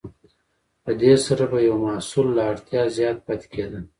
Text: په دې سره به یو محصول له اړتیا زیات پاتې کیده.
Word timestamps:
په 0.83 0.91
دې 1.01 1.13
سره 1.25 1.43
به 1.51 1.57
یو 1.67 1.75
محصول 1.87 2.27
له 2.37 2.43
اړتیا 2.51 2.81
زیات 2.97 3.17
پاتې 3.25 3.47
کیده. 3.53 3.79